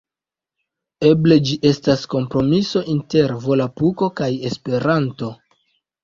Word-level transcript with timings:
Eble 1.09 1.35
ĝi 1.49 1.57
estas 1.71 2.05
kompromiso 2.13 2.81
inter 2.93 3.33
volapuko 3.43 4.07
kaj 4.21 4.31
Esperanto. 4.51 5.29